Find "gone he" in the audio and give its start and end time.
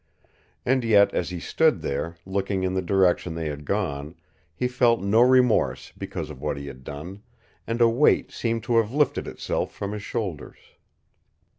3.65-4.67